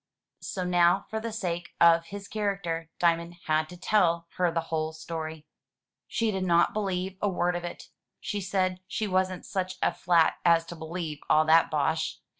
So 0.39 0.63
now, 0.63 1.05
for 1.11 1.19
the 1.19 1.31
sake 1.31 1.75
of 1.79 2.07
his 2.07 2.27
character. 2.27 2.89
Diamond 2.97 3.35
had 3.45 3.69
to 3.69 3.77
tell 3.77 4.25
her 4.37 4.49
the 4.51 4.59
whole 4.73 4.93
story. 4.93 5.45
She 6.07 6.31
did 6.31 6.43
not 6.43 6.73
believe 6.73 7.19
a 7.21 7.29
word 7.29 7.55
of 7.55 7.63
it. 7.63 7.91
She 8.19 8.41
said 8.41 8.79
she 8.87 9.05
wasn't 9.05 9.45
such 9.45 9.75
a 9.79 9.93
flat 9.93 10.37
as 10.43 10.65
to 10.65 10.75
believe 10.75 11.19
all 11.29 11.45
that 11.45 11.69
bosh. 11.69 12.17